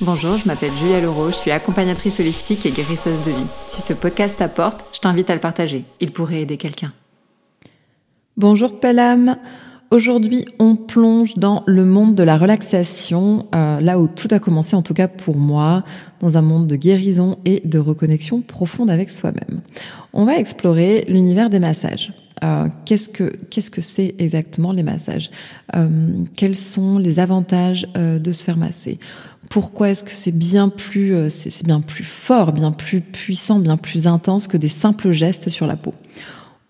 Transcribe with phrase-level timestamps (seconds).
[0.00, 3.46] Bonjour, je m'appelle Julia Leroux, je suis accompagnatrice holistique et guérisseuse de vie.
[3.66, 5.84] Si ce podcast t'apporte, je t'invite à le partager.
[5.98, 6.92] Il pourrait aider quelqu'un.
[8.36, 9.34] Bonjour Pellam.
[9.90, 14.76] Aujourd'hui, on plonge dans le monde de la relaxation, euh, là où tout a commencé,
[14.76, 15.82] en tout cas pour moi,
[16.20, 19.62] dans un monde de guérison et de reconnexion profonde avec soi-même.
[20.12, 22.12] On va explorer l'univers des massages.
[22.44, 25.30] Euh, qu'est-ce que qu'est-ce que c'est exactement les massages
[25.74, 28.98] euh, Quels sont les avantages de se faire masser?
[29.50, 33.76] Pourquoi est-ce que c'est bien plus euh, c'est bien plus fort, bien plus puissant, bien
[33.76, 35.94] plus intense que des simples gestes sur la peau?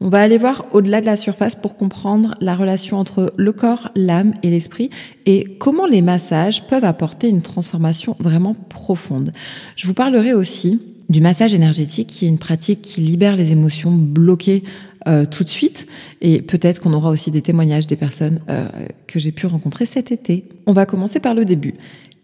[0.00, 3.90] On va aller voir au-delà de la surface pour comprendre la relation entre le corps,
[3.96, 4.90] l'âme et l'esprit
[5.26, 9.32] et comment les massages peuvent apporter une transformation vraiment profonde.
[9.74, 13.90] Je vous parlerai aussi du massage énergétique qui est une pratique qui libère les émotions
[13.90, 14.62] bloquées
[15.08, 15.86] euh, tout de suite
[16.20, 18.68] et peut-être qu'on aura aussi des témoignages des personnes euh,
[19.06, 20.44] que j'ai pu rencontrer cet été.
[20.66, 21.74] On va commencer par le début.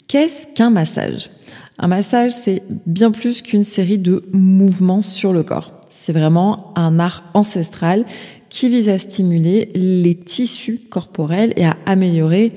[0.07, 1.31] Qu'est-ce qu'un massage?
[1.79, 5.73] Un massage, c'est bien plus qu'une série de mouvements sur le corps.
[5.91, 8.05] C'est vraiment un art ancestral
[8.51, 12.53] qui vise à stimuler les tissus corporels et à améliorer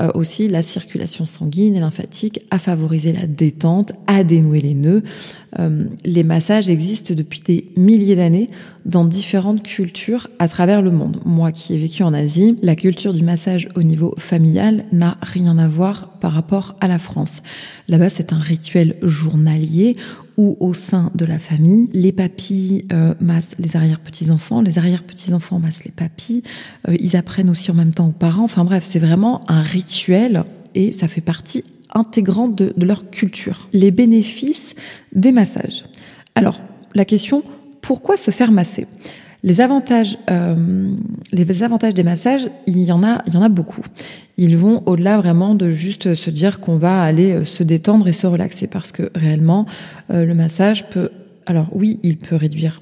[0.00, 5.02] euh, aussi la circulation sanguine et lymphatique, à favoriser la détente, à dénouer les nœuds.
[5.58, 8.50] Euh, les massages existent depuis des milliers d'années
[8.86, 11.20] dans différentes cultures à travers le monde.
[11.24, 15.58] Moi qui ai vécu en Asie, la culture du massage au niveau familial n'a rien
[15.58, 17.42] à voir par rapport à la France.
[17.88, 19.96] Là-bas, c'est un rituel journalier
[20.36, 21.90] ou au sein de la famille.
[21.92, 26.42] Les papis euh, massent les arrière-petits-enfants, les arrière-petits-enfants massent les papis,
[26.88, 28.44] euh, ils apprennent aussi en même temps aux parents.
[28.44, 31.62] Enfin bref, c'est vraiment un rituel et ça fait partie
[31.94, 33.68] intégrante de, leur culture.
[33.72, 34.74] Les bénéfices
[35.12, 35.84] des massages.
[36.34, 36.60] Alors,
[36.94, 37.42] la question,
[37.80, 38.86] pourquoi se faire masser?
[39.44, 40.94] Les avantages, euh,
[41.32, 43.82] les avantages des massages, il y en a, il y en a beaucoup.
[44.36, 48.12] Ils vont au-delà vraiment de juste se dire qu'on va aller euh, se détendre et
[48.12, 49.66] se relaxer, parce que réellement,
[50.10, 51.10] euh, le massage peut,
[51.46, 52.80] alors oui, il peut réduire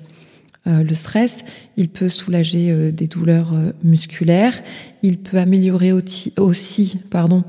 [0.66, 1.42] le stress,
[1.78, 4.62] il peut soulager des douleurs musculaires,
[5.03, 7.44] il peut améliorer aussi, pardon,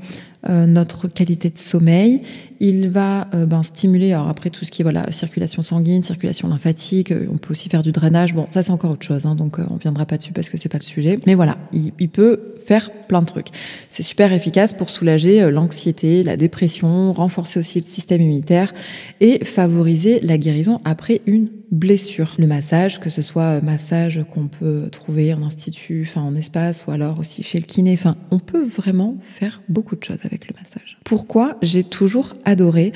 [0.48, 2.22] notre qualité de sommeil.
[2.64, 6.46] Il va euh, ben, stimuler, alors après tout ce qui est voilà circulation sanguine, circulation
[6.46, 7.10] lymphatique.
[7.10, 8.34] Euh, on peut aussi faire du drainage.
[8.34, 10.68] Bon, ça c'est encore autre chose, hein, donc on viendra pas dessus parce que c'est
[10.68, 11.18] pas le sujet.
[11.26, 13.48] Mais voilà, il, il peut faire plein de trucs.
[13.90, 18.72] C'est super efficace pour soulager l'anxiété, la dépression, renforcer aussi le système immunitaire
[19.20, 22.34] et favoriser la guérison après une blessure.
[22.38, 26.92] Le massage, que ce soit massage qu'on peut trouver en institut, enfin en espace, ou
[26.92, 30.54] alors aussi chez le kiné, enfin on peut vraiment faire beaucoup de choses avec le
[30.58, 30.98] massage.
[31.04, 32.92] Pourquoi j'ai toujours adoré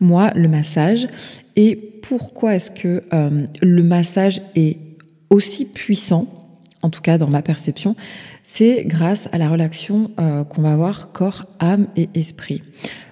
[0.00, 1.06] moi le massage
[1.56, 4.78] et pourquoi est-ce que euh, le massage est
[5.28, 6.26] aussi puissant,
[6.82, 7.94] en tout cas dans ma perception,
[8.42, 12.62] c'est grâce à la relation euh, qu'on va avoir corps, âme et esprit.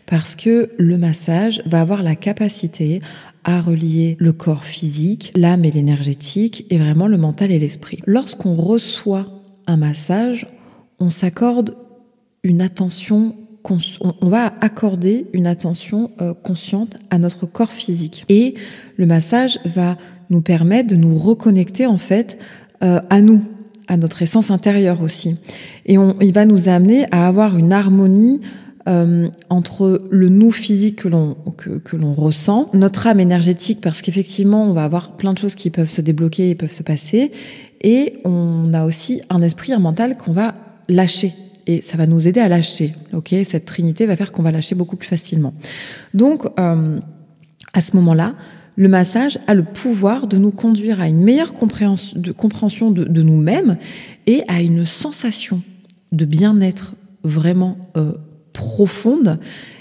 [0.07, 3.01] Parce que le massage va avoir la capacité
[3.45, 8.01] à relier le corps physique, l'âme et l'énergétique, et vraiment le mental et l'esprit.
[8.07, 9.27] Lorsqu'on reçoit
[9.67, 10.47] un massage,
[10.99, 11.77] on s'accorde
[12.43, 13.37] une attention
[13.71, 18.25] on va accorder une attention euh, consciente à notre corps physique.
[18.29, 18.55] Et
[18.97, 19.97] le massage va
[20.31, 22.39] nous permettre de nous reconnecter en fait
[22.83, 23.43] euh, à nous,
[23.89, 25.37] à notre essence intérieure aussi.
[25.87, 28.41] Et on, il va nous amener à avoir une harmonie
[28.89, 34.65] euh, entre le nous physique que l'on que, l'on ressent, notre âme énergétique parce qu'effectivement
[34.65, 37.33] on va avoir plein de choses qui peuvent se débloquer et peuvent se passer,
[37.83, 40.55] et on a aussi un esprit, un mental qu'on va
[40.89, 41.35] lâcher
[41.69, 42.95] et ça va nous aider à lâcher.
[43.13, 45.55] Ok, cette trinité va faire qu'on va lâcher beaucoup plus facilement.
[46.15, 46.99] Donc euh,
[47.75, 48.35] à ce moment-là,
[48.75, 53.77] le massage a le pouvoir de nous conduire à une meilleure compréhension de, nous-mêmes
[54.27, 55.63] et à une sensation
[56.13, 58.13] de bien-être vraiment euh,
[58.53, 59.39] profonde,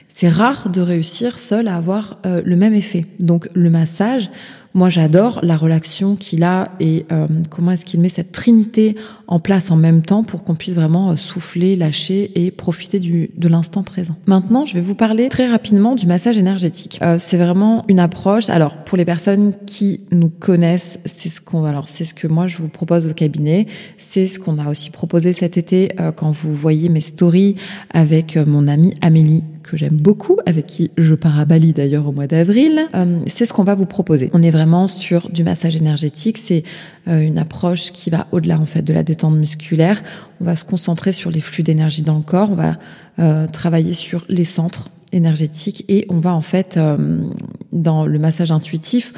[0.09, 3.05] c'est rare de réussir seul à avoir euh, le même effet.
[3.19, 4.31] Donc le massage,
[4.77, 8.95] moi j'adore la relation qu'il a et euh, comment est-ce qu'il met cette trinité
[9.27, 13.31] en place en même temps pour qu'on puisse vraiment euh, souffler, lâcher et profiter du,
[13.35, 14.15] de l'instant présent.
[14.27, 17.00] Maintenant, je vais vous parler très rapidement du massage énergétique.
[17.18, 18.50] c'est vraiment une approche.
[18.50, 22.45] Alors pour les personnes qui nous connaissent, c'est ce qu'on alors c'est ce que moi
[22.45, 23.65] je vous propose au cabinet.
[23.97, 27.56] C'est ce qu'on a aussi proposé cet été quand vous voyez mes stories
[27.91, 32.11] avec mon amie Amélie que j'aime beaucoup, avec qui je pars à Bali d'ailleurs au
[32.11, 34.29] mois d'avril, euh, c'est ce qu'on va vous proposer.
[34.33, 36.63] On est vraiment sur du massage énergétique, c'est
[37.07, 40.01] euh, une approche qui va au-delà en fait de la détente musculaire.
[40.41, 42.77] On va se concentrer sur les flux d'énergie dans le corps, on va
[43.19, 46.77] euh, travailler sur les centres énergétiques et on va en fait
[47.71, 49.13] dans le massage intuitif,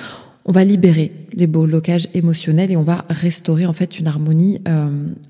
[0.45, 4.61] on va libérer les blocages émotionnels et on va restaurer en fait une harmonie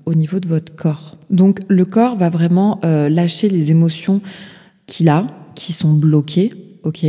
[0.04, 1.16] au niveau de votre corps.
[1.30, 4.20] Donc le corps va vraiment lâcher les émotions
[4.90, 6.50] qu'il a, qui sont bloqués,
[6.82, 7.06] ok.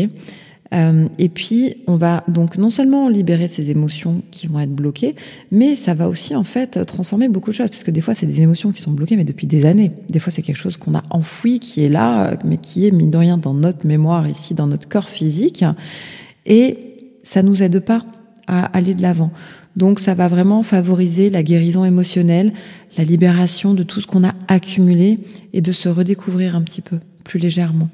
[0.74, 5.16] Euh, et puis, on va donc non seulement libérer ces émotions qui vont être bloquées,
[5.52, 8.28] mais ça va aussi en fait transformer beaucoup de choses, parce que des fois, c'est
[8.28, 9.92] des émotions qui sont bloquées, mais depuis des années.
[10.10, 13.12] Des fois, c'est quelque chose qu'on a enfoui, qui est là, mais qui est mine
[13.12, 15.66] de rien dans notre mémoire ici, dans notre corps physique,
[16.46, 16.78] et
[17.24, 18.06] ça nous aide pas
[18.48, 19.32] à aller de l'avant.
[19.76, 22.54] Donc, ça va vraiment favoriser la guérison émotionnelle,
[22.98, 25.20] la libération de tout ce qu'on a accumulé
[25.54, 27.90] et de se redécouvrir un petit peu plus légèrement.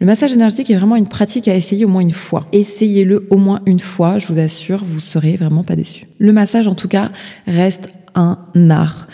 [0.00, 2.46] Le massage énergétique est vraiment une pratique à essayer au moins une fois.
[2.52, 6.06] Essayez-le au moins une fois, je vous assure, vous serez vraiment pas déçus.
[6.18, 7.10] Le massage, en tout cas,
[7.46, 8.38] reste un
[8.70, 9.06] art.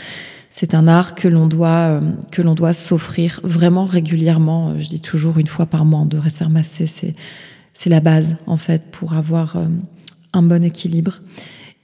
[0.50, 2.00] C'est un art que l'on doit euh,
[2.32, 4.78] que l'on doit s'offrir vraiment régulièrement.
[4.78, 6.44] Je dis toujours une fois par mois, on devrait se.
[6.86, 7.14] C'est
[7.74, 9.66] c'est la base en fait pour avoir euh,
[10.32, 11.20] un bon équilibre.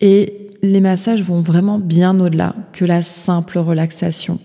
[0.01, 4.41] Et les massages vont vraiment bien au-delà que la simple relaxation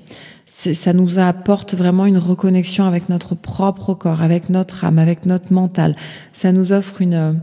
[0.60, 5.54] ça nous apporte vraiment une reconnexion avec notre propre corps, avec notre âme, avec notre
[5.54, 5.96] mental.
[6.34, 7.42] Ça nous offre une,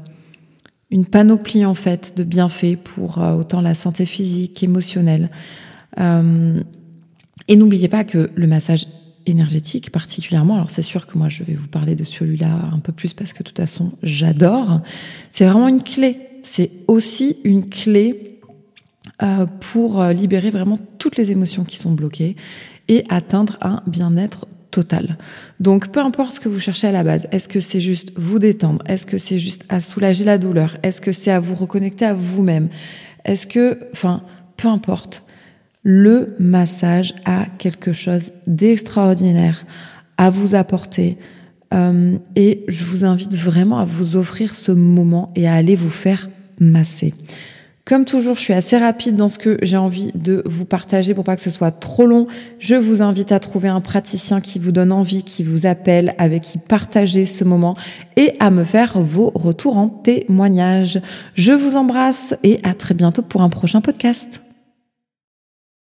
[1.11, 5.31] panoplie en fait de bienfaits pour euh, autant la santé physique, émotionnelle.
[5.99, 6.63] Euh,
[7.49, 8.87] et n'oubliez pas que le massage
[9.25, 12.93] énergétique particulièrement, alors c'est sûr que moi je vais vous parler de celui-là un peu
[12.93, 14.81] plus parce que de toute façon j'adore,
[15.33, 16.19] c'est vraiment une clé.
[16.43, 18.41] C'est aussi une clé
[19.23, 22.37] euh, pour libérer vraiment toutes les émotions qui sont bloquées
[22.89, 25.17] et atteindre un bien-être total.
[25.61, 28.39] Donc peu importe ce que vous cherchez à la base, est-ce que c'est juste vous
[28.39, 32.05] détendre, est-ce que c'est juste à soulager la douleur, est-ce que c'est à vous reconnecter
[32.05, 32.69] à vous-même,
[33.25, 34.23] est-ce que, enfin,
[34.57, 35.25] peu importe,
[35.83, 39.65] le massage a quelque chose d'extraordinaire
[40.17, 41.17] à vous apporter.
[41.73, 45.91] Euh, et je vous invite vraiment à vous offrir ce moment et à aller vous
[45.91, 46.29] faire
[46.59, 47.15] masser.
[47.87, 51.23] Comme toujours, je suis assez rapide dans ce que j'ai envie de vous partager pour
[51.23, 52.27] pas que ce soit trop long.
[52.59, 56.43] Je vous invite à trouver un praticien qui vous donne envie, qui vous appelle, avec
[56.43, 57.77] qui partager ce moment
[58.17, 61.01] et à me faire vos retours en témoignage.
[61.35, 64.41] Je vous embrasse et à très bientôt pour un prochain podcast.